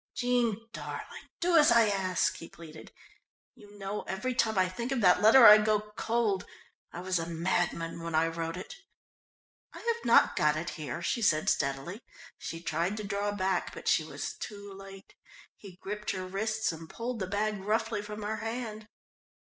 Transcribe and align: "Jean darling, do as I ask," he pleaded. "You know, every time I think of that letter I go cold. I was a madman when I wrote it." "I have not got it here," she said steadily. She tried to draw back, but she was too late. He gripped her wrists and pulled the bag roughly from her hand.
"Jean 0.15 0.67
darling, 0.73 1.29
do 1.39 1.55
as 1.57 1.71
I 1.71 1.87
ask," 1.87 2.35
he 2.37 2.49
pleaded. 2.49 2.91
"You 3.53 3.77
know, 3.77 4.01
every 4.07 4.33
time 4.33 4.57
I 4.57 4.67
think 4.67 4.91
of 4.91 4.99
that 5.01 5.21
letter 5.21 5.45
I 5.45 5.59
go 5.59 5.91
cold. 5.95 6.47
I 6.91 7.01
was 7.01 7.19
a 7.19 7.27
madman 7.27 8.01
when 8.01 8.15
I 8.15 8.25
wrote 8.25 8.57
it." 8.57 8.77
"I 9.73 9.77
have 9.77 10.03
not 10.03 10.35
got 10.35 10.55
it 10.57 10.71
here," 10.71 11.03
she 11.03 11.21
said 11.21 11.49
steadily. 11.51 12.01
She 12.39 12.61
tried 12.63 12.97
to 12.97 13.03
draw 13.03 13.31
back, 13.31 13.75
but 13.75 13.87
she 13.87 14.03
was 14.03 14.33
too 14.33 14.73
late. 14.73 15.13
He 15.55 15.75
gripped 15.79 16.09
her 16.13 16.25
wrists 16.25 16.71
and 16.71 16.89
pulled 16.89 17.19
the 17.19 17.27
bag 17.27 17.59
roughly 17.63 18.01
from 18.01 18.23
her 18.23 18.37
hand. 18.37 18.87